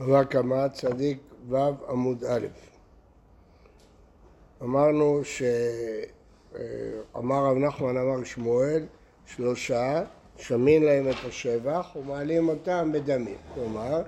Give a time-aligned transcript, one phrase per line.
[0.00, 1.18] בבא קמא צדיק
[1.48, 1.56] ו'
[1.88, 2.46] עמוד א'.
[4.62, 5.54] אמרנו שאמר
[7.44, 8.86] רב נחמן אמר שמואל
[9.26, 10.04] שלושה
[10.36, 13.36] שמין להם את השבח ומעלים אותם בדמים.
[13.54, 14.02] כלומר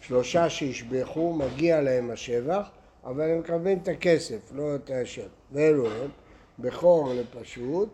[0.00, 2.70] שלושה שהשבחו מגיע להם השבח
[3.04, 5.28] אבל הם מקבלים את הכסף, לא את השבח.
[5.52, 6.10] ואלו הם
[6.58, 7.88] בכור לפשוט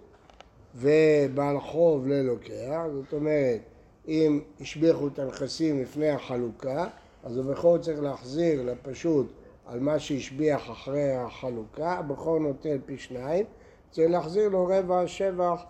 [0.75, 3.61] ובעל חוב ללוקח, זאת אומרת
[4.09, 6.87] אם השביחו את הנכסים לפני החלוקה
[7.25, 9.32] אז הבכור צריך להחזיר לפשוט
[9.67, 13.46] על מה שהשביח אחרי החלוקה, הבכור נוטל פי שניים,
[13.90, 15.62] צריך להחזיר לו רבע שבח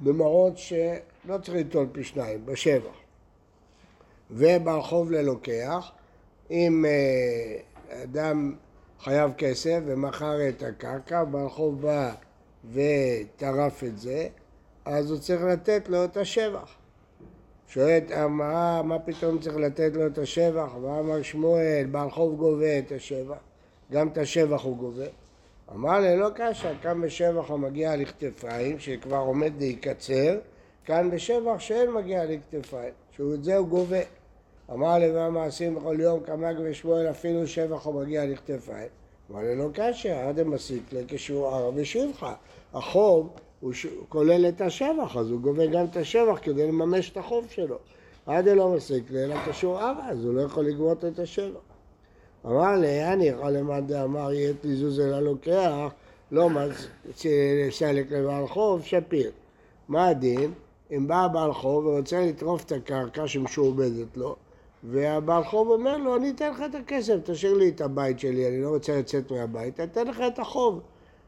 [0.00, 2.96] במראות שלא צריך ליטול פי שניים, בשבח.
[4.30, 5.92] ובעל חוב ללוקח,
[6.50, 8.54] אם אה, אדם
[9.00, 12.14] חייב כסף ומכר את הקרקע, בעל חוב בא
[12.72, 14.28] וטרף את זה,
[14.84, 16.74] אז הוא צריך לתת לו את השבח.
[17.68, 20.74] שואלת אמרה, מה פתאום צריך לתת לו את השבח?
[20.82, 23.36] ואמר שמואל, בעל חוב גובה את השבח,
[23.92, 25.06] גם את השבח הוא גובה.
[25.74, 30.38] אמר לי, לא קשה, כאן בשבח המגיע לכתפיים, שכבר עומד להיקצר,
[30.84, 34.00] כאן בשבח שאין מגיע לכתפיים, שאת זה הוא גובה.
[34.70, 38.88] אמר לי, מה מעשים בכל יום, קמ"ג ושמואל, אפילו שבח הוא מגיע לכתפיים.
[39.30, 41.74] אמר לי, לא קשה, עד המסיק כשהוא ערב.
[42.74, 43.30] החוב
[43.60, 43.72] הוא
[44.08, 47.78] כולל את השבח, אז הוא גובה גם את השבח כדי לממש את החוב שלו.
[48.26, 51.60] עד אלא מסיק אלא קשור ערה, אז הוא לא יכול לגבות את השבח.
[52.46, 55.88] אמר לי, אני יכול למד דאמר יהיה תזוז אל הלוקח,
[56.32, 56.48] לא
[57.70, 59.30] סלק לבעל חוב, שפיר.
[59.88, 60.52] מה הדין?
[60.90, 64.36] אם בא הבעל חוב ורוצה לטרוף את הקרקע שמשועבדת לו,
[64.84, 68.62] והבעל חוב אומר לו, אני אתן לך את הכסף, תשאיר לי את הבית שלי, אני
[68.62, 70.80] לא רוצה לצאת מהבית, אני אתן לך את החוב.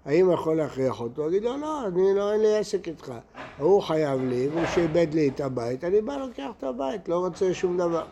[0.04, 1.28] האם יכול להכריח אותו?
[1.28, 3.12] אגיד לו, לא, אני לא, אין לי עסק איתך.
[3.58, 7.54] הוא חייב לי, והוא שאיבד לי את הבית, אני בא לוקח את הבית, לא רוצה
[7.54, 8.04] שום דבר.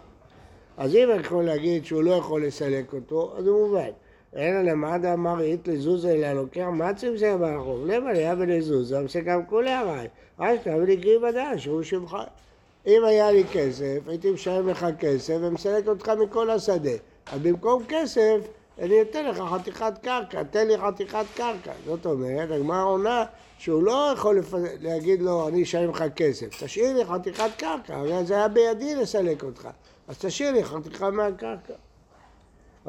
[0.77, 3.91] אז אם יכול להגיד שהוא לא יכול לסלק אותו, אז הוא מובן.
[4.37, 7.87] אלא למד אמר אית לזוזה אלא לוקח מה צמצם ברחוב?
[7.87, 10.07] למה היה ולזוזה, מסכם כולי הרי.
[10.39, 12.17] אשתא ולקריא בדש, שהוא שבך.
[12.87, 16.91] אם היה לי כסף, הייתי משלם לך כסף ומסלק אותך מכל השדה.
[17.33, 18.39] אז במקום כסף,
[18.79, 21.73] אני אתן לך חתיכת קרקע, תן לי חתיכת קרקע.
[21.87, 23.25] זאת אומרת, הגמרא עונה
[23.59, 24.55] שהוא לא יכול לפ...
[24.81, 29.45] להגיד לו, אני אשלם לך כסף, תשאיר לי חתיכת קרקע, הרי זה היה בידי לסלק
[29.45, 29.69] אותך,
[30.09, 31.75] אז תשאיר לי חתיכה מהקרקע.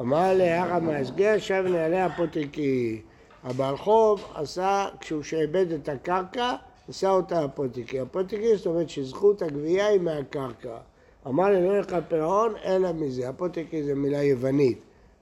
[0.00, 3.02] אמר להרא מהסגר, שב נעלי הפותקי.
[3.44, 6.54] הבעל חוב עשה, כשהוא שאיבד את הקרקע,
[6.88, 8.00] עשה אותה הפותקי.
[8.00, 10.76] הפותקי זאת אומרת שזכות הגבייה היא מהקרקע.
[11.26, 13.28] אמר לי, לא לך פירעון אלא מזה.
[13.28, 14.78] הפותקי זה מילה יוונית.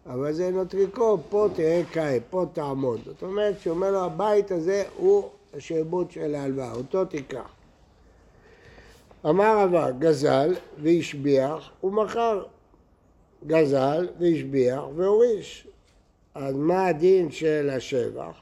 [0.09, 3.01] אבל זה נוטריקו, פה תראה קאי, פה תעמוד.
[3.05, 7.49] זאת אומרת, שהוא לו, הבית הזה הוא השעבוד של ההלוואה, אותו תיקח.
[9.27, 12.45] אמר רבה, גזל והשביח ומכר.
[13.47, 15.67] גזל והשביח והוריש.
[16.35, 18.41] אז מה הדין של השבח?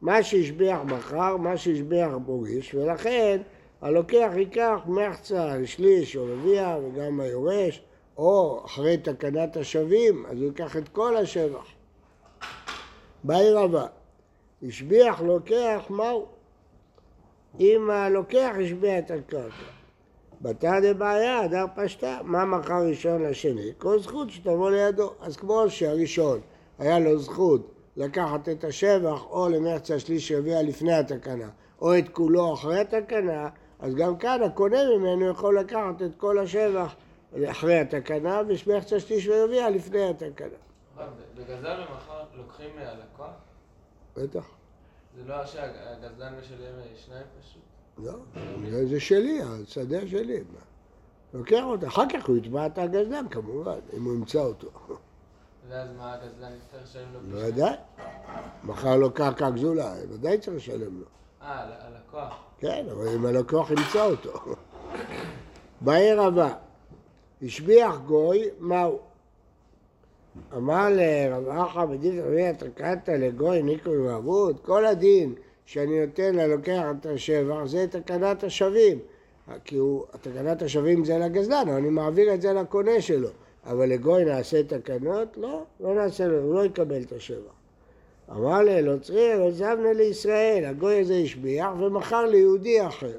[0.00, 3.40] מה שהשביח מכר, מה שהשביח הוריש, ולכן
[3.82, 7.82] הלוקח ייקח מחצה לשליש או רביע וגם היורש.
[8.18, 11.66] או אחרי תקנת השבים, אז הוא ייקח את כל השבח.
[13.24, 13.86] בעיר הבא,
[14.62, 16.26] השביח לוקח מהו?
[17.60, 19.66] אם הלוקח השביע את הקרקע.
[20.40, 23.72] בתא דבעיה, הדר פשטה, מה מכר ראשון לשני?
[23.78, 25.12] כל זכות שתבוא לידו.
[25.20, 26.40] אז כמו שהראשון
[26.78, 31.48] היה לו זכות לקחת את השבח או למרץ השליש שהביאה לפני התקנה,
[31.80, 33.48] או את כולו אחרי התקנה,
[33.80, 36.94] אז גם כאן הקונה ממנו יכול לקחת את כל השבח
[37.50, 40.48] אחרי התקנה, ושמח שליש ורביע לפני התקנה.
[41.34, 43.30] בגזל ומחר לוקחים מהלקוח?
[44.16, 44.44] בטח.
[45.16, 47.62] זה לא שהגזלן משלם שניים פשוט?
[47.98, 50.44] לא, זה שלי, השדה שלי.
[51.34, 54.68] לוקח אותה, אחר כך הוא יתבע את הגזלן כמובן, אם הוא ימצא אותו.
[55.68, 57.38] ואז מה הגזלן יצטרך לשלם לו?
[57.38, 57.74] לא יודע.
[58.64, 61.06] מחר לו קרקע גזולה, ודאי צריך לשלם לו.
[61.42, 62.44] אה, הלקוח.
[62.58, 64.32] כן, אבל אם הלקוח ימצא אותו.
[65.80, 66.65] בעיר הבא.
[67.42, 68.98] השביח גוי, מהו?
[70.56, 75.34] אמר לרב אחא בדין רבי התקנת לגוי ניקו ועבוד, כל הדין
[75.66, 78.98] שאני נותן ללוקח את השבח זה תקנת השבים
[79.64, 83.28] כי הוא, תקנת השבים זה לגזלן, אני מעביר את זה לקונה שלו.
[83.66, 85.36] אבל לגוי נעשה תקנות?
[85.36, 87.52] לא, לא נעשה לו, הוא לא יקבל את השבח.
[88.30, 93.18] אמר לאלוצרי, לא זבנה לישראל, הגוי הזה השביח ומכר ליהודי אחר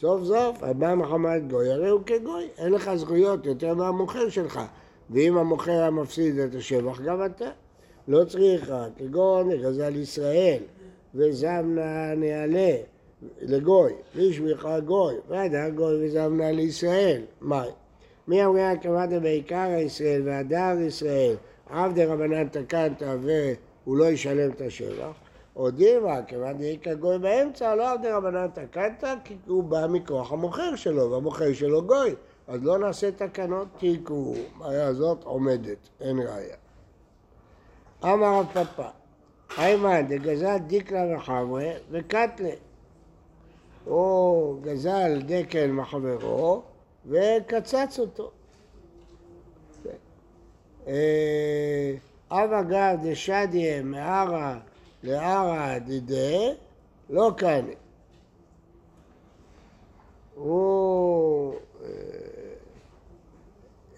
[0.00, 4.60] סוף סוף, הבא מחמת גוי, הרי הוא כגוי, אין לך זכויות יותר מהמוכר שלך.
[5.10, 7.50] ואם המוכר היה מפסיד את השבח, גם אתה.
[8.08, 10.62] לא צריכה, כגון גזל ישראל,
[11.14, 12.70] וזמנה נעלה
[13.42, 17.22] לגוי, והשביחה גוי, ועדה גוי וזמנה לישראל.
[17.40, 17.64] מה?
[18.28, 21.34] מי אמרה כמדה בעיקר ישראל והדר ישראל,
[21.70, 25.12] עבדי רבנן תקנת והוא לא ישלם את השבח,
[25.58, 30.76] או דימה, כיוון דאיכא גוי באמצע, לא עבדי רבנן תקנת, כי הוא בא מכוח המוכר
[30.76, 32.14] שלו, והמוכר שלו גוי,
[32.48, 36.56] אז לא נעשה תקנות תיקו, הראיה הזאת עומדת, אין ראיה.
[38.04, 38.88] אמר פפא,
[39.58, 42.54] איימן דגזל דיקלה וחברה וקטלה.
[43.84, 46.62] הוא גזל דקל מחברו
[47.06, 48.30] וקצץ אותו.
[50.86, 51.94] אה,
[52.30, 54.58] אבא גר דשדיה מערה
[55.02, 56.54] לערה דידה,
[57.10, 57.64] לא כאן.
[60.34, 61.88] הוא אה,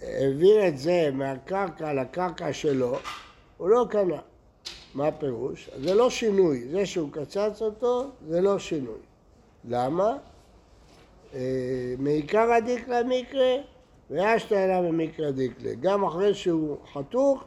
[0.02, 2.96] העביר את זה מהקרקע לקרקע שלו,
[3.56, 4.20] הוא לא קנה.
[4.94, 5.70] מה הפירוש?
[5.76, 8.98] זה לא שינוי, זה שהוא קצץ אותו זה לא שינוי.
[9.68, 10.16] למה?
[11.34, 13.56] אה, מעיקר הדיקלה מקרה
[14.10, 15.74] ואשתא אליו במקרא דיקלה.
[15.74, 17.44] גם אחרי שהוא חתוך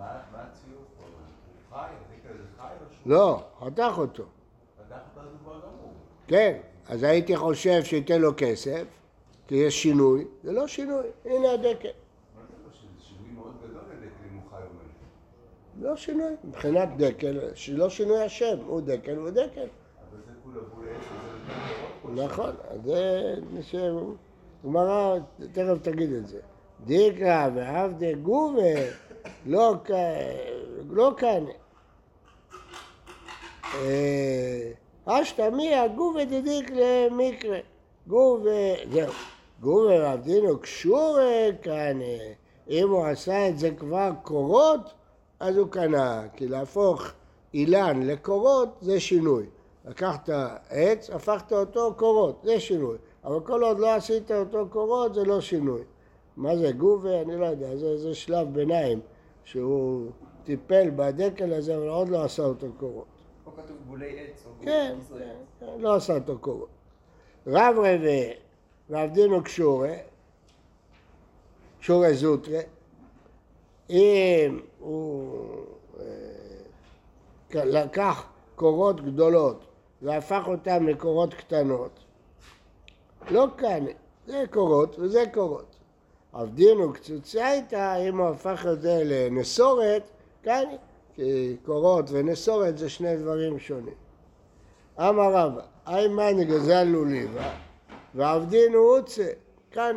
[3.06, 4.24] לא, חתך אותו.
[5.44, 5.94] גמור.
[6.28, 6.58] כן,
[6.90, 8.84] אז הייתי חושב שייתן לו כסף,
[9.48, 11.90] כי יש שינוי, זה לא שינוי, הנה הדקל.
[15.82, 16.30] לא שינוי?
[16.30, 17.40] לא מבחינת דקל,
[17.72, 19.42] לא שינוי השם, הוא דקל, הוא דקל.
[19.42, 21.06] אבל זה כולה בול עץ
[22.02, 22.10] פה.
[22.12, 22.56] נכון,
[22.86, 24.04] זה נשאר,
[24.66, 25.18] גמרא,
[25.52, 26.40] תכף תגיד את זה.
[26.86, 28.62] דיקרא ועבדי גובה,
[29.46, 29.76] לא
[30.90, 31.46] לא כאן.
[33.74, 34.72] אה,
[35.06, 37.58] אשתא מיה גובה דדיק למקרה.
[38.08, 38.52] גובה,
[38.92, 39.14] זהו.
[39.62, 42.00] גובה ועבדינו קשורה כאן.
[42.70, 44.94] אם הוא עשה את זה כבר קורות,
[45.40, 46.24] אז הוא קנה.
[46.36, 47.04] כי להפוך
[47.54, 49.46] אילן לקורות זה שינוי.
[49.86, 50.30] לקחת
[50.70, 52.98] עץ, הפכת אותו קורות, זה שינוי.
[53.24, 55.82] אבל כל עוד לא עשית אותו קורות, זה לא שינוי.
[56.38, 57.22] מה זה גובה?
[57.22, 59.00] אני לא יודע, זה, זה שלב ביניים,
[59.46, 60.12] שהוא
[60.44, 63.06] טיפל בדקל הזה, אבל עוד לא עשה אותו קורות.
[63.44, 64.96] פה כתוב גולי עץ או כן.
[65.10, 66.70] כן, כן, לא עשה אותו קורות.
[67.48, 68.34] רב רבה
[68.90, 69.94] ועבדינו קשורה,
[71.80, 72.60] קשורה זוטרה,
[73.90, 75.48] אם הוא
[76.00, 78.26] אה, לקח
[78.56, 79.66] קורות גדולות
[80.02, 82.00] והפך אותן לקורות קטנות,
[83.30, 83.86] לא כאן,
[84.28, 85.75] זה קורות וזה קורות.
[86.36, 90.10] עבדינו קצוצה איתה, אם הוא הפך את זה לנסורת,
[90.44, 90.64] כאן,
[91.14, 93.94] כי קורות ונסורת זה שני דברים שונים.
[95.00, 97.50] אמר רבא, איימן גזל לוליבה
[98.16, 99.28] ועבדינו עוצה,
[99.72, 99.96] כאן.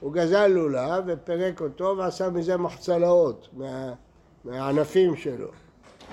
[0.00, 3.92] הוא גזל לולב ופירק אותו ועשה מזה מחצלאות מה,
[4.44, 5.48] מהענפים שלו.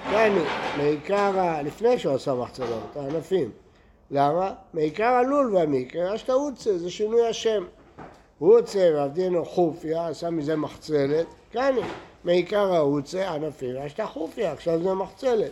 [0.03, 0.31] כאן,
[0.77, 3.51] מעיקר, לפני שהוא עשה מחצלאות, הענפים.
[4.11, 4.53] למה?
[4.73, 7.63] מעיקר הלול והמקרה, אשתא עוצה, זה שינוי השם.
[8.41, 11.75] רוצה ועבדינו חופיה, עשה מזה מחצלת, כאן.
[12.23, 15.51] מעיקר העוצה, ענפים, אשתא חופיה, עכשיו זה מחצלת.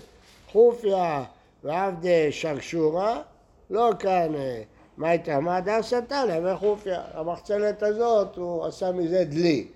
[0.51, 1.24] חופיה
[1.63, 3.21] ועבדי שרשורה,
[3.69, 4.62] לא כאן, אה,
[4.97, 5.39] מה הייתה?
[5.39, 7.01] מה דה סטלה וחופיה.
[7.13, 9.68] המחצלת הזאת, הוא עשה מזה דלי,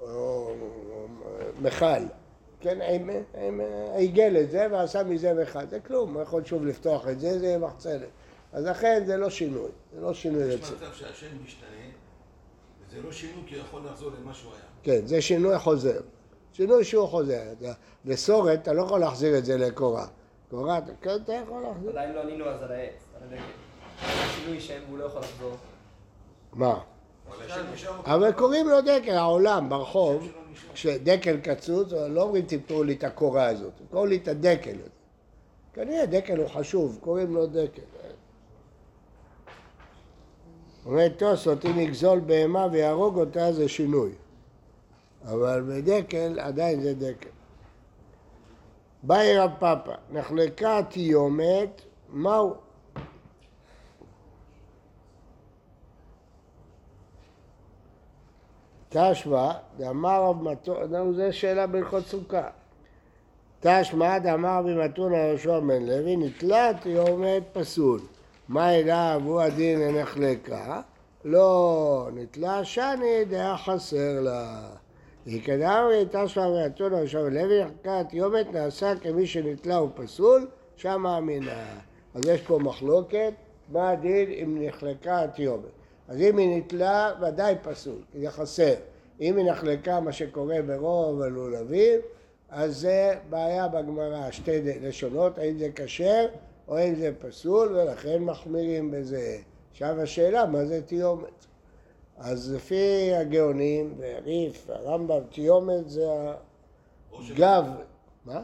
[0.00, 0.50] או
[1.60, 1.86] מכל.
[2.60, 2.78] כן,
[3.34, 3.60] עם-
[3.96, 5.66] עיגל את זה ועשה מזה מכל.
[5.70, 8.08] זה כלום, הוא יכול שוב לפתוח את זה, זה מחצלת.
[8.52, 10.60] אז לכן זה לא שינוי, זה לא שינוי יש.
[10.60, 11.68] מצב שהשם משתנה,
[13.04, 14.60] לא שינוי כי הוא יכול לחזור למה שהוא היה.
[15.00, 16.00] כן, זה שינוי חוזר.
[16.52, 17.42] שינוי שהוא חוזר.
[18.04, 20.06] בסורת אתה לא יכול להחזיר את זה לקורה.
[20.50, 21.90] קורה, אתה- כן, אתה יכול להחזיר.
[21.90, 23.42] עדיין לא ענינו אז על העץ, על הדקל.
[24.36, 25.52] שינוי שם והוא לא יכול לחזור.
[26.52, 26.80] מה?
[28.04, 28.32] אבל.
[28.32, 30.28] קוראים לו דקל, העולם ברחוב.
[30.74, 34.88] כשדקל קצוץ, לא אומרים תפתרו לי את הקורה הזאת, קוראים לי את הדקל הזה.
[35.74, 37.82] כנראה דקל הוא חשוב, קוראים לו דקל.
[40.86, 44.10] אומר תוספות, אם יגזול בהמה ויהרוג אותה זה שינוי.
[45.24, 47.28] אבל בדקל עדיין זה דקל.
[49.02, 52.54] באי רב פאפא, נחלקה תיומת, מהו?
[58.88, 62.48] תשמע, דאמר רב מתון, זו שאלה בהלכות סוכה.
[63.60, 68.00] תשמע, דאמר רבי מתון יהושע בן לוי, נתלת יומת פסול.
[68.50, 70.80] מה אליו הוא הדין לנחלקה?
[71.24, 74.70] לא נתלה שני דעה חסר לה.
[75.26, 76.46] וכדאמרי תשמע
[76.96, 81.64] יהושע בן לוי, נחלקת יומת נעשה כמי שנתלה הוא פסול, שמה אמינה.
[82.14, 83.32] אז יש פה מחלוקת,
[83.68, 85.64] מה הדין אם נחלקה תיומת.
[86.08, 88.74] אז אם היא נתלה, ודאי פסול, זה חסר.
[89.20, 92.00] אם היא נחלקה, מה שקורה ברוב הלולבים,
[92.50, 96.26] אז זה בעיה בגמרא, שתי לשונות, האם זה כשר
[96.70, 99.38] או האם זה פסול, ולכן מחמירים בזה.
[99.70, 101.46] עכשיו השאלה, מה זה תיומת?
[102.18, 106.06] אז לפי הגאונים, והריף, הרמב"ם, תיומת זה
[107.30, 107.64] הגב.
[108.24, 108.42] מה?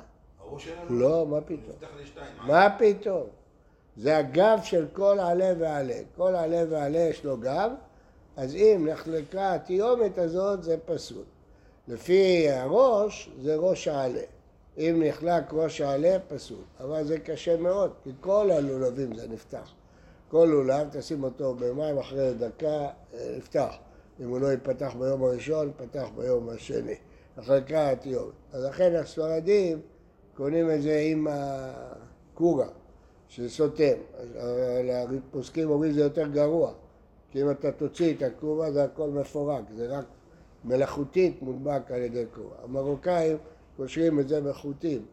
[0.90, 1.76] לא, מה פתאום?
[2.46, 3.26] מה פתאום?
[3.96, 5.98] זה הגב של כל עלה ועלה.
[6.16, 7.70] כל עלה ועלה יש לו גב,
[8.36, 11.24] אז אם נחלקה התיומת הזאת זה פסול.
[11.88, 14.22] לפי הראש זה ראש העלה.
[14.78, 16.64] אם נחלק ראש העלה פסול.
[16.80, 19.72] אבל זה קשה מאוד, כי כל הלולבים זה נפתח.
[20.28, 23.74] כל לולב, תשים אותו במים אחרי דקה, אה, נפתח.
[24.20, 26.94] אם הוא לא ייפתח ביום הראשון, ייפתח ביום השני.
[27.38, 28.32] נחלקה התיומת.
[28.52, 29.80] אז לכן הספרדים
[30.34, 32.68] קונים את זה עם הקורה,
[33.28, 33.94] שסותם.
[35.28, 36.72] הפוסקים אומרים שזה יותר גרוע.
[37.30, 40.04] כי אם אתה תוציא את הקורה זה הכל מפורק, זה רק
[40.64, 42.56] מלאכותית מודבק על ידי קורה.
[42.64, 43.36] המרוקאים
[43.76, 45.06] קושרים את זה בחוטים,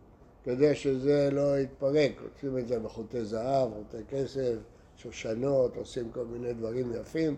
[0.44, 4.56] כדי שזה לא יתפרק, עושים את זה בחוטי זהב, חוטי כסף,
[4.98, 7.36] שושנות, עושים כל מיני דברים יפים,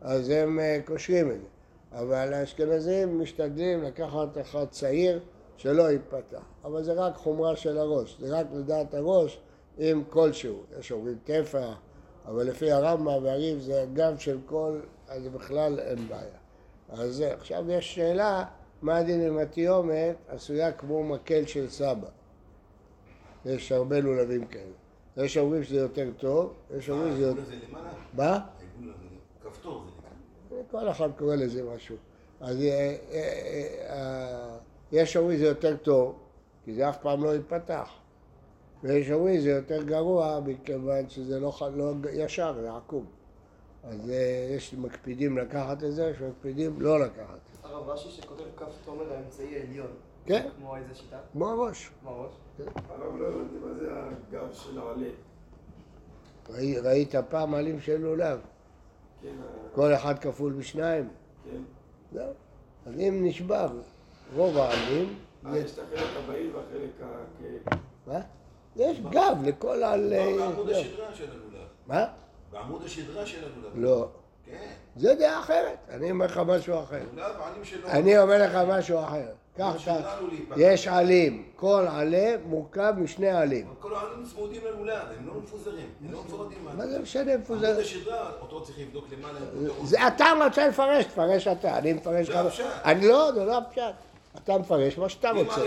[0.00, 1.46] אז הם אה, קושרים את זה.
[1.92, 5.20] אבל האשכנזים משתדלים לקחת אחד צעיר
[5.56, 6.42] שלא ייפתח.
[6.64, 9.40] אבל זה רק חומרה של הראש, זה רק לדעת הראש
[9.78, 10.62] עם כלשהו.
[10.78, 11.74] יש אומרים טפח,
[12.26, 16.38] אבל לפי הרמב"ם והריב זה הגב של כל, אז בכלל אין בעיה.
[16.88, 17.20] אז.
[17.20, 18.44] עכשיו יש שאלה,
[18.82, 22.08] מה הדין עם התיומת עשויה כמו מקל של סבא.
[23.44, 24.72] יש הרבה לולבים כאלה.
[25.16, 27.42] יש אומרים שזה יותר טוב, יש אומרים שזה יותר...
[28.12, 28.40] מה?
[29.42, 29.84] כפתור
[30.50, 30.56] זה.
[30.70, 31.96] כל אחד קורא לזה משהו.
[32.40, 33.18] אז אה, אה,
[33.90, 34.58] אה,
[34.92, 36.18] יש אומרים זה יותר טוב,
[36.64, 37.90] כי זה אף פעם לא ייפתח.
[38.82, 43.06] ויש אומרים זה יותר גרוע, מכיוון שזה לא, לא ישר, זה עקום.
[43.88, 44.14] אז אה,
[44.56, 47.38] יש מקפידים לקחת את זה, יש מקפידים לא לקחת.
[47.62, 49.90] הרב רש"י שכותב כף תומר האמצעי העליון.
[50.26, 50.48] כן.
[50.58, 51.16] כמו איזה שיטה?
[51.32, 51.90] כמו הראש.
[52.00, 52.32] כמו הראש?
[52.88, 55.06] הרב לא הבנתי מה זה הגב של העלה.
[56.50, 58.38] ראי- ראית פעם עלים של לולב?
[59.22, 61.08] כן, ה- כל אחד כפול בשניים?
[61.44, 61.60] כן.
[62.12, 62.32] זהו.
[62.86, 63.68] אז אם נשבר
[64.36, 67.06] רוב העלים, אה, יש את החלק הבהיר והחלק ה...
[67.42, 67.76] כן.
[68.06, 68.20] מה?
[68.76, 69.76] יש גב לכל.
[69.76, 70.52] לא, הלולב.
[71.86, 72.06] מה?
[72.52, 73.72] בעמוד השדרה של הלולב.
[73.74, 74.08] לא.
[74.46, 74.52] כן.
[74.96, 77.00] זה דעה אחרת, אני אומר לך משהו אחר.
[77.86, 79.28] אני אומר לך משהו אחר.
[79.58, 79.78] קח את ה...
[79.78, 80.56] שלנו להיפתח.
[80.58, 83.66] יש עלים, כל עלה מורכב משני עלים.
[83.80, 86.58] כל העלים צמודים ללולב, הם לא מפוזרים, הם לא מפורדים.
[86.76, 87.64] מה זה משנה איפה עמוד?
[87.64, 89.38] השדרה, אותו צריך לבדוק למעלה.
[90.06, 92.30] אתה רוצה לפרש, תפרש אתה, אני מפרש.
[92.30, 92.64] הפשט.
[92.84, 93.82] אני לא, זה לא הפשט.
[94.36, 95.60] אתה מפרש מה שאתה רוצה.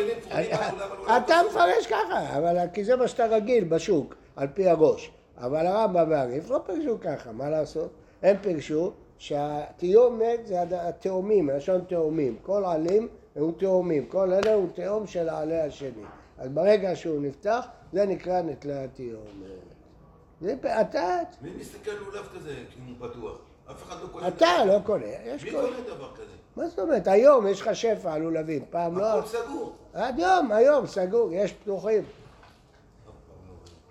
[1.17, 5.11] אתה מפרש ככה, כי זה מה שאתה רגיל בשוק, על פי הראש.
[5.41, 7.89] אבל הרמב"ם והריף לא פירשו ככה, מה לעשות?
[8.21, 12.35] הם פירשו שהתיומת זה התאומים, מלשון תאומים.
[12.43, 16.03] כל עלים הוא תאומים, כל אלה הוא תאום של העלה השני.
[16.37, 19.21] אז ברגע שהוא נפתח, זה נקרא נטלה התיומת.
[20.41, 22.55] זה פ- אתה, מי מסתכל לולב כזה
[22.99, 23.37] הוא פתוח?
[23.71, 24.27] אף אחד לא קונה.
[24.27, 25.51] אתה לא קונה, יש מי.
[25.51, 26.25] קונה דבר כזה?
[26.55, 27.07] מה זאת אומרת?
[27.07, 29.05] היום יש לך שפע על לולבים, פעם לא...
[29.19, 29.73] הכל סגור.
[29.93, 32.03] עד יום, היום, סגור, יש פתוחים.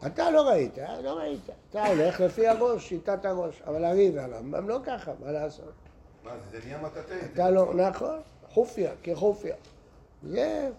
[0.06, 1.02] אתה לא ראית, אה?
[1.02, 1.40] לא ראית.
[1.70, 3.62] אתה הולך לפי הראש, שיטת הראש.
[3.66, 5.72] אבל הריב והרמב"ם לא ככה, מה לעשות?
[6.24, 7.14] מה זה, זה נהיה מטאטא.
[7.32, 9.54] אתה לא, נכון, חופיה, כחופיה.
[10.22, 10.70] זה,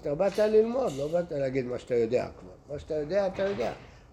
[0.00, 2.74] אתה באת ללמוד, לא באת להגיד מה שאתה יודע כבר.
[2.74, 3.72] מה שאתה יודע, אתה יודע.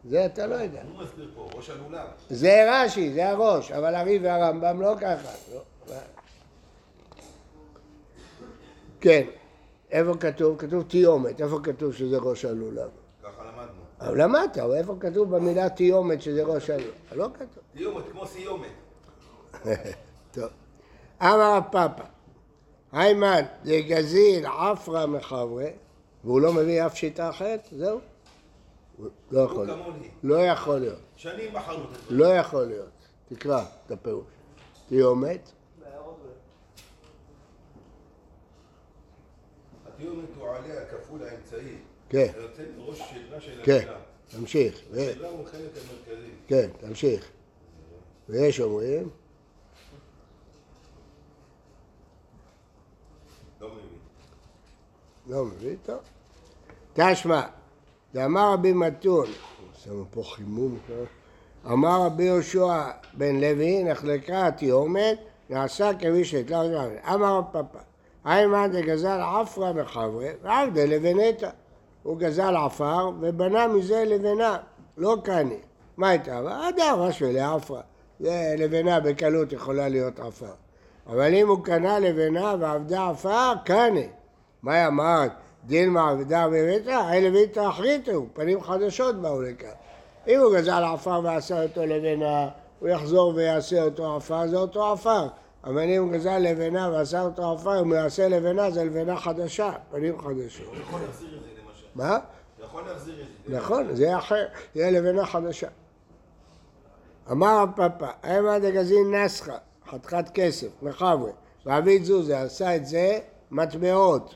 [0.10, 0.82] זה אתה לא יודע.
[0.82, 2.08] הוא מסביר פה, ראש הלולב.
[2.29, 5.32] זה רש"י, זה הראש, אבל הריב והרמב"ם לא ככה.
[5.53, 5.62] לא.
[9.01, 9.24] כן,
[9.91, 10.58] איפה כתוב?
[10.58, 12.89] כתוב תיומת, איפה כתוב שזה ראש הלולב?
[14.03, 16.93] אבל למדת, אבל איפה כתוב במילה תיומת שזה ראש הלולב?
[17.12, 17.63] לא כתוב.
[17.77, 18.69] סיומת, כמו סיומת.
[20.33, 20.50] טוב.
[21.22, 22.03] אמר הפאפה,
[22.91, 25.72] היימן דגזיל עפרא מחברי,
[26.24, 27.67] והוא לא מביא אף שיטה אחרת?
[27.72, 28.00] זהו?
[29.31, 29.79] לא יכול להיות.
[30.24, 31.00] לא יכול להיות.
[31.15, 31.88] שנים הדברים.
[32.10, 32.89] לא יכול להיות.
[33.29, 34.25] תקרא את הפירוש.
[34.88, 35.51] תיומת.
[39.88, 41.77] הטיומת הוא עליה הכפול האמצעי.
[42.13, 42.32] כן,
[43.63, 43.88] כן.
[44.29, 44.82] תמשיך.
[44.93, 46.29] השדרה הוא החלק המרכזי.
[46.48, 47.29] כן, תמשיך.
[48.29, 49.10] ויש אומרים,
[53.62, 55.72] לא מבין.
[55.72, 56.00] לא טוב.
[56.93, 57.41] תשמע,
[58.13, 59.27] דאמר רבי מתון,
[59.84, 60.79] שמו פה חימום?
[61.65, 67.13] אמר רבי יהושע בן לוי, נחלקה התיומת, נעשה כמי שהתלה אותה.
[67.13, 67.79] אמר רב פאפא,
[68.24, 71.50] היימן דגזל עפרא מחברי, ועבדה לבנתה.
[72.03, 74.57] הוא גזל עפר ובנה מזה לבנה,
[74.98, 75.60] לא קני.
[75.98, 76.39] מה הייתה?
[76.39, 77.81] אדם משהו לעפרא.
[78.19, 80.53] זה לבנה בקלות יכולה להיות עפר.
[81.07, 84.07] אבל אם הוא קנה לבנה ועבדה עפר, קני.
[84.63, 85.31] מה אמרת?
[85.65, 89.69] דילמה עבדה בביתה, אלה ביתה אחריתו, פנים חדשות באו לכאן.
[90.27, 95.27] אם הוא גזל עפר ועשה אותו לבנה, הוא יחזור ויעשה אותו עפר, זה אותו עפר.
[95.63, 99.72] אבל אם הוא גזל לבנה ועשה אותו עפר, אם הוא יעשה לבנה, זה לבנה חדשה,
[99.91, 100.67] פנים חדשות.
[100.67, 101.52] הוא יכול להחזיר את זה.
[101.95, 102.17] מה?
[102.63, 103.57] יכול להחזיר את זה.
[103.57, 104.45] נכון, זה יהיה אחר,
[104.75, 105.67] יהיה לבנה חדשה.
[107.31, 109.57] אמר רב פאפא, אמה דגזין נסחה,
[109.89, 111.31] חתיכת כסף, מחברי,
[111.65, 113.19] ועביד זוזה עשה את זה
[113.51, 114.35] מטבעות,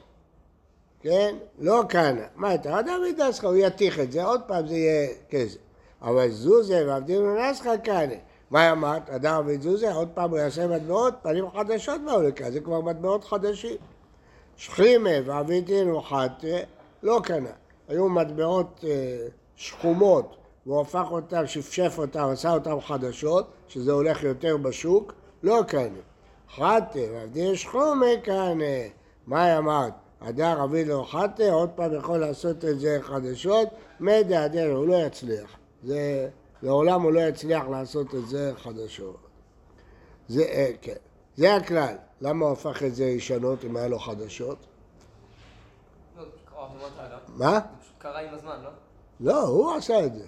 [1.00, 1.36] כן?
[1.60, 2.24] לא כהנא.
[2.36, 5.58] מה אתה, דוד נסחה, הוא יתיך את זה, עוד פעם זה יהיה כסף.
[6.02, 8.16] אבל זוזה ועבדין נסחה כהנא.
[8.52, 9.10] מה אמרת?
[9.10, 13.24] אדם עביד זוזה, עוד פעם הוא יעשה מטבעות, פנים חדשות באו לכאן, זה כבר מטבעות
[13.24, 13.76] חדשים.
[14.58, 16.60] שכימה ועבידין וחטא,
[17.04, 17.50] לא קנה.
[17.88, 24.58] היו מטבעות אה, שחומות, והוא הפך אותם, שפשף אותם, עשה אותם חדשות, שזה הולך יותר
[24.58, 25.14] בשוק,
[25.44, 26.00] לא קנה.
[26.56, 28.64] חטא ועבדין שחומה קנה.
[29.28, 29.94] מה אמרת?
[30.22, 33.68] הדר אביד לו חטא, עוד פעם יכול לעשות את זה חדשות,
[34.00, 35.58] מדע הדרך, הוא לא יצליח.
[35.84, 36.30] זה,
[36.64, 39.18] לעולם הוא לא יצליח לעשות את זה חדשות.
[40.28, 40.96] זה, אה, כן.
[41.36, 41.96] זה הכלל.
[42.22, 44.58] למה הוא הפך את זה ישנות אם היה לו חדשות?
[46.18, 46.67] לא, זה קרה אוטומט עליו.
[47.28, 47.54] מה?
[47.54, 48.70] זה פשוט קרה עם הזמן, לא?
[49.20, 50.26] לא, הוא עשה את זה.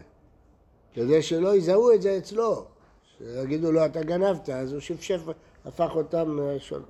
[0.94, 2.66] כדי שלא יזהו את זה אצלו.
[3.18, 5.22] שיגידו לו, אתה גנבת, אז הוא שפשף,
[5.66, 6.86] הפך אותם שונות.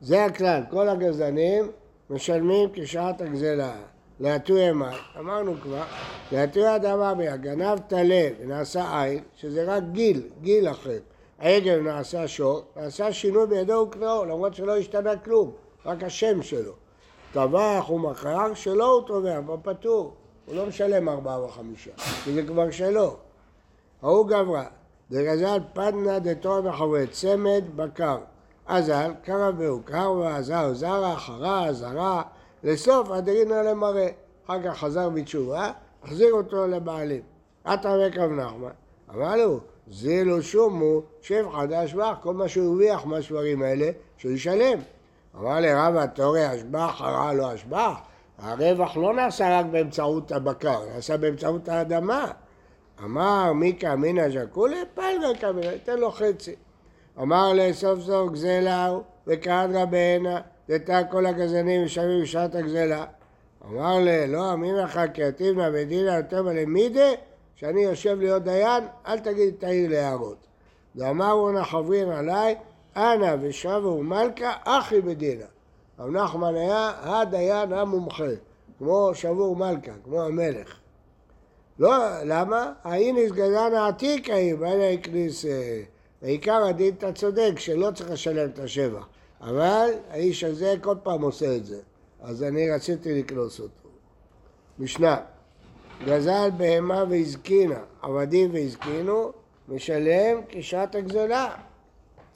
[0.00, 1.70] זה הכלל, כל הגזלנים
[2.10, 3.76] משלמים כשעת הגזלה.
[4.20, 5.84] להטוי אמה, אמרנו כבר,
[6.32, 10.98] להטוי אדמה ביה, גנב טלה ונעשה עין, שזה רק גיל, גיל אחר.
[11.38, 15.52] העגל נעשה שור, נעשה שינוי בידו וקנאו, למרות שלא השתנה כלום,
[15.86, 16.72] רק השם שלו.
[17.32, 20.12] טבח ומכר, שלא הוא תובע, בפטור.
[20.46, 21.90] הוא לא משלם ארבעה וחמישה,
[22.24, 23.16] כי זה כבר שלו.
[24.02, 24.64] ההוא גברה,
[25.10, 28.18] דגזל פדנא דתור וחווה צמד בקר.
[28.66, 32.22] אזל, קרא והוכר ועזר זרע, חרה, זרע,
[32.64, 34.08] לסוף הדרינא למראה.
[34.46, 37.22] אחר כך חזר בתשובה, החזיר אותו לבעלים.
[37.64, 38.70] עטה וקרב נחמן.
[39.14, 44.32] אמר לו, זה לא שומו, שב חדש בך, כל מה שהוא הרוויח מהשברים האלה, שהוא
[44.32, 44.78] ישלם.
[45.36, 47.94] אמר אתה רואה השבח, הרע לא השבח?
[48.38, 52.30] הרווח לא נעשה רק באמצעות הבקר, נעשה באמצעות האדמה.
[53.04, 56.54] אמר מיקה אמינא ז'קולי, פלגה קמינא, תן לו חצי.
[57.18, 58.92] אמר לסוף סוף גזלה
[59.26, 63.04] וקהדרא בעינה, דתא כל הגזענים משלמים בשעת הגזלה.
[63.64, 67.10] אמר לה, לא אמין לך כי עתיבנא ודינא יותר מלמידה,
[67.54, 70.46] שאני יושב להיות דיין, אל תגיד תעיר להערות.
[70.96, 72.54] ואמרו נא חברין עליי,
[72.98, 75.44] אנא ושבו ומלכה אחי בדינא.
[75.98, 78.24] רב נחמן היה הדיין המומחה,
[78.78, 80.76] כמו שבור מלכה, כמו המלך.
[81.78, 82.72] לא, למה?
[82.84, 85.44] האיניס גזען העתיק ההיא, ואין הכניס...
[85.44, 85.82] אה,
[86.22, 89.06] בעיקר הדין אתה צודק, שלא צריך לשלם את השבח.
[89.40, 91.80] אבל האיש הזה כל פעם עושה את זה.
[92.20, 93.88] אז אני רציתי לקנוס אותו.
[94.78, 95.16] משנה,
[96.04, 99.32] גזל בהמה והזקינה, עבדים והזקינו,
[99.68, 101.54] משלם כשעת הגזלה.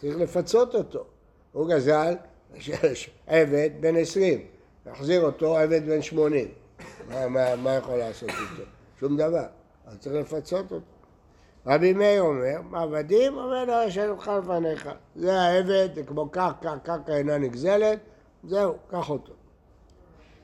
[0.03, 1.05] צריך לפצות אותו.
[1.53, 2.15] הוא גזל
[3.27, 4.41] עבד בן עשרים,
[4.87, 6.49] להחזיר אותו עבד בן שמונים.
[7.09, 8.63] מה, מה, מה יכול לעשות איתו?
[9.01, 9.45] שום דבר.
[9.87, 10.87] אז צריך לפצות אותו.
[11.67, 14.91] רבי מאיר אומר, מעבדים, אומר לו, יש לך לפניך.
[15.17, 17.99] זה העבד, זה כמו קרקע, קרקע אינה נגזלת,
[18.45, 19.33] זהו, קח אותו.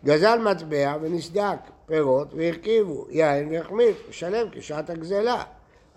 [0.04, 5.42] גזל מטבע ונסדק פירות והרכיבו יין והחמיץ, משלם כשעת הגזלה.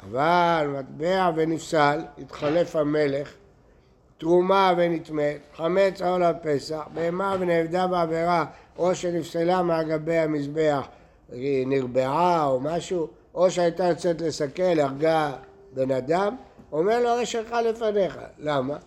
[0.03, 3.33] אבל מטבע ונפסל, התחלף המלך,
[4.21, 8.45] תרומה ונטמאת, חמץ עול הפסח, בהמה ונאבדה בעבירה,
[8.77, 10.87] או שנפסלה מהגבי המזבח,
[11.65, 15.33] נרבעה או משהו, או שהייתה יוצאת לסכל, הרגה
[15.73, 16.35] בן אדם,
[16.71, 18.19] אומר לו הרי שלך לפניך.
[18.39, 18.77] למה?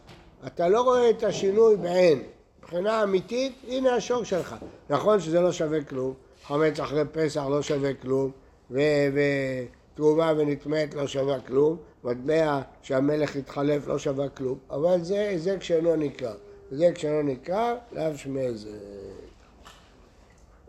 [0.47, 2.23] אתה לא רואה את השינוי בעין.
[2.59, 4.57] מבחינה אמיתית, הנה השור שלך.
[4.91, 6.15] נכון שזה לא שווה כלום,
[6.47, 8.31] חמץ אחרי פסח לא שווה כלום,
[8.71, 15.97] ותרומה ונטמאת לא שווה כלום, מטבע שהמלך התחלף לא שווה כלום, אבל זה, זה כשאינו
[15.97, 16.35] ניכר.
[16.71, 18.79] זה כשאינו ניכר, לאו שמי זה.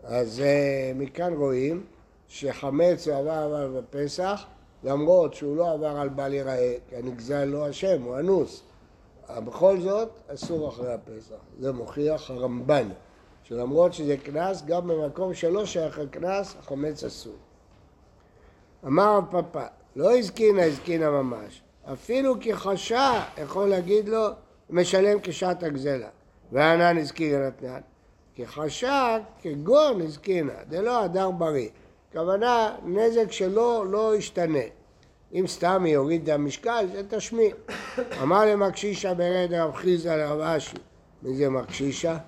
[0.04, 1.84] אז אה, מכאן רואים
[2.28, 4.44] שחמץ הוא עבר עבר בפסח,
[4.84, 8.62] למרות שהוא לא עבר על בל ייראה, כי הנגזל לא אשם, הוא אנוס.
[9.28, 11.36] אבל בכל זאת, אסור אחרי הפסח.
[11.60, 12.88] זה מוכיח הרמב"ן,
[13.42, 17.36] שלמרות שזה קנס, גם במקום שלא שייך לקנס, החמץ אסור.
[18.86, 24.26] אמר רב פאפא, לא הזקינה הזקינה ממש, אפילו כחשה יכול להגיד לו,
[24.70, 26.08] משלם כשעת הגזלה.
[26.52, 27.80] וענן הזקינה נתנן.
[28.36, 31.68] כחשה, כגון הזקינה, זה לא הדר בריא.
[32.10, 34.58] הכוונה, נזק שלא לא ישתנה.
[35.34, 37.54] אם סתם היא הורידה משקל, זה תשמיע.
[38.22, 40.76] אמר למקשישה ברד רב חיסא לרב אשי.
[41.22, 42.18] מי זה מקשישה?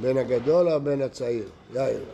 [0.00, 1.48] בן הגדול או הבן הצעיר?
[1.74, 2.04] יאיר.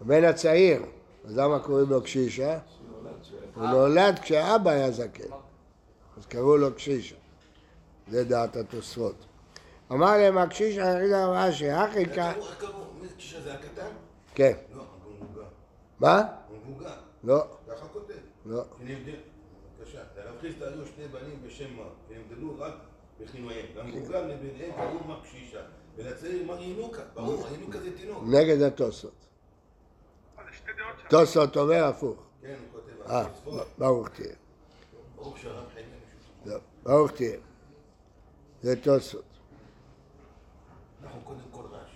[0.00, 0.82] הבן הצעיר.
[1.24, 2.58] אז למה קוראים לו קשישה?
[3.54, 5.24] הוא נולד כשאבא היה זקן,
[6.16, 7.16] אז קראו לו קשישה.
[8.08, 9.14] זה דעת התוספות.
[9.92, 12.32] אמר להם הקשיש היחיד הרעה שאחי איך כאן...
[12.32, 12.46] קראו?
[12.46, 12.84] איך קראו?
[13.00, 13.90] מי זה קישה זה הקטן?
[14.34, 14.52] כן.
[14.74, 15.44] לא, הוא מבוגר.
[16.00, 16.22] מה?
[16.48, 16.94] הוא מבוגר.
[17.24, 18.14] לא, ככה כותב.
[18.46, 18.62] לא.
[18.80, 19.98] בבקשה.
[20.16, 22.74] לרב חיסדא היו שני בנים בשם מה, ונבדלו רק
[23.20, 23.66] בכינויהם.
[23.76, 25.60] למבוגר לביניהם קראו מה קשישה,
[25.96, 27.02] ולצעיר מה ינוקה.
[27.14, 28.24] ברור, הינוקה זה תינוק.
[28.26, 29.29] נגד התוספות.
[31.10, 32.16] תוספות אומר הפוך.
[32.42, 33.10] כן, הוא כותב.
[33.10, 33.66] אה, התוספות.
[33.78, 34.34] ברוך תהיה.
[35.16, 35.86] ברוך חיים
[36.46, 37.36] לא, ברוך תהיה.
[38.62, 39.22] זה תוספות.
[41.02, 41.90] אנחנו קודם כל רעש.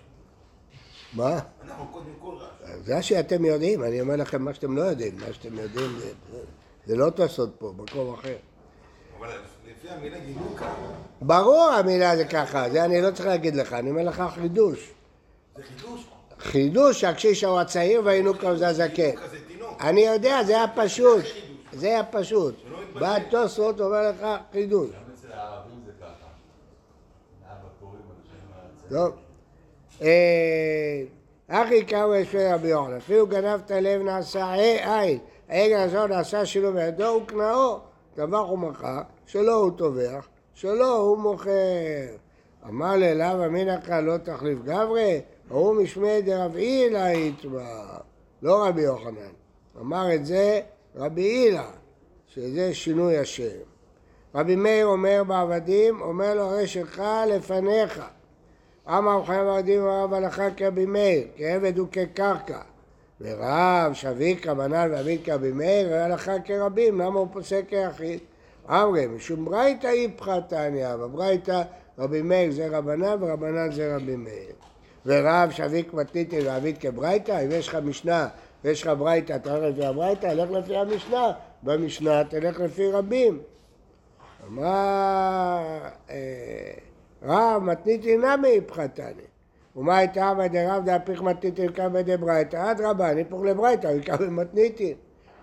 [1.13, 1.39] מה?
[1.63, 2.79] אנחנו קודם כל רעש.
[2.85, 5.99] זה שאתם יודעים, אני אומר לכם מה שאתם לא יודעים, מה שאתם יודעים
[6.85, 8.35] זה, לא תוספות פה, מקום אחר.
[9.19, 9.29] אבל
[9.67, 10.73] לפי המילה ינוקה,
[11.21, 14.91] ברור המילה זה ככה, זה אני לא צריך להגיד לך, אני אומר לך חידוש.
[15.55, 16.14] זה חידוש.
[16.45, 18.09] חידוש שהקשיש הוא הצעיר זה
[18.67, 19.03] הזקן.
[19.03, 19.81] ינוקה זה תינוק.
[19.81, 21.23] אני יודע, זה היה פשוט.
[21.73, 22.55] זה היה פשוט.
[22.93, 24.89] בא תוספות אומר לך חידוש.
[24.89, 26.27] גם אצל הערבים זה ככה.
[30.01, 31.03] אה,
[31.47, 37.07] אחי קרא ישווה רבי יוחנן, אפילו גנבת לב נעשה עין, העגל הזאת נעשה שלו בידו
[37.07, 37.79] הוא קנאו,
[38.15, 41.51] טבח ומכר, שלא הוא טובח, שלא הוא מוכר.
[42.69, 47.97] אמר לאליו אמינא קרא לא תחליף גברי, ההוא משמי דרב הילה יתבע,
[48.41, 49.33] לא רבי יוחנן.
[49.81, 50.61] אמר את זה
[50.95, 51.69] רבי הילה,
[52.27, 53.57] שזה שינוי השם.
[54.35, 58.01] רבי מאיר אומר בעבדים, אומר לו הרי שלך לפניך.
[58.87, 62.61] אמר חייב העבדים ורב הלכה כרבי מאיר, כעבד הוא כקרקע.
[63.21, 68.19] ורב שביק רבנן ועביד כרבי מאיר, הלכה כרבים, למה הוא פוסק כיחיד?
[68.69, 71.61] אמרי, משום ברייתא איפכא תניא, בברייתא
[71.99, 74.64] רבי מאיר זה רבנן ורבנן זה רבי מאיר.
[75.05, 78.27] ורב שביק מתניתין ועביד כברייתא, אם יש לך משנה
[78.63, 81.31] ויש לך ברייתא, אתה הולך לפי הברייתא, לך לפי המשנה,
[81.63, 83.39] במשנה תלך לפי רבים.
[84.47, 86.73] אמר אה,
[87.23, 89.21] רב מתניתין נמי איפכתני.
[89.75, 92.71] ומה הייתה עבא דרב דהפיך מתניתין קמא דברייתא?
[92.71, 94.93] אדרבה, אני פוך לברייתא, יקבל מתניתין.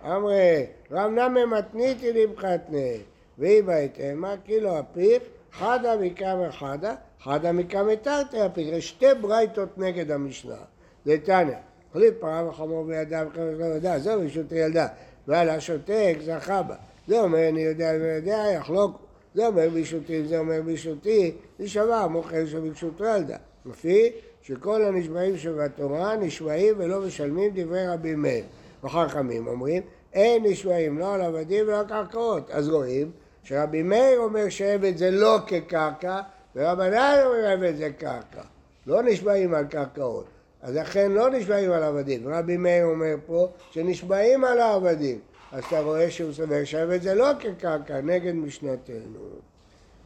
[0.06, 2.98] אמרי, רב נמי מתניתין איפכתני.
[3.38, 5.22] ואי בהתאם, מה כאילו הפיך?
[5.58, 8.68] חדא מקמא חדא, חדא מקמא תרתי הפיך.
[8.68, 10.56] יש שתי ברייתות נגד המשנה.
[11.04, 11.56] זה תניא.
[11.90, 14.86] החליף פרה וחמור בידיו וחמור בידיו, זהו משותי ילדה.
[15.28, 16.74] ועל השותק זכה בה.
[17.06, 18.98] זה אומר אני יודע אני יודע, יחלוק.
[19.34, 23.36] זה אומר בישותי, זה אומר בישותי, זה שווה מוכר שביקשותו ילדה.
[23.66, 24.10] לפי
[24.42, 28.44] שכל הנשבעים שבתורה נשבעים ולא משלמים דברי רבי מאיר.
[28.84, 32.50] וחכמים אומרים, אין נשבעים לא על עבדים ולא על קרקעות.
[32.50, 33.10] אז רואים
[33.44, 36.20] שרבי מאיר אומר שעבד זה לא כקרקע,
[36.56, 38.42] ורבנן אומר עבד זה קרקע.
[38.86, 40.26] לא נשבעים על קרקעות.
[40.62, 42.28] אז לכן לא נשבעים על עבדים.
[42.28, 45.18] רבי מאיר אומר פה שנשבעים על העבדים.
[45.52, 49.18] אז אתה רואה שהוא סובר שעבד זה לא כקרקע, נגד משנתנו.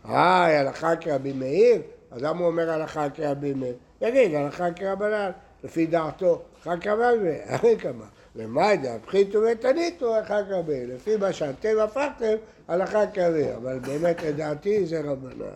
[0.04, 1.82] היי, הלכה כרבי מאיר?
[2.10, 3.74] אז למה הוא אומר הלכה כרבי מאיר?
[4.00, 5.30] יגיד, הלכה כרבנן,
[5.64, 8.04] לפי דעתו, הלכה כרבי, הרי כמה.
[8.36, 12.34] למאי דהפחיתו ותניתו הלכה כרבי, לפי מה שאתם הפכתם,
[12.68, 15.46] הלכה כרבי, אבל באמת לדעתי זה רבנן.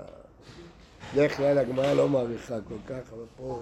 [1.15, 3.61] בדרך כלל הגמרא לא מעריכה כל כך, אבל פה...